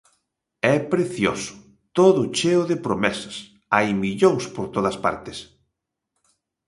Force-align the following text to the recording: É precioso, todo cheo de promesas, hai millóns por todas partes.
É 0.75 0.77
precioso, 0.93 1.53
todo 1.97 2.21
cheo 2.37 2.61
de 2.69 2.77
promesas, 2.85 3.35
hai 3.75 3.89
millóns 4.03 4.43
por 4.55 4.65
todas 4.75 4.97
partes. 5.05 5.37